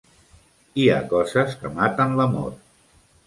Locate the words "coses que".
1.11-1.71